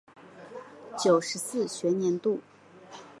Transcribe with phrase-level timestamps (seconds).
[0.97, 2.39] 九十四学年度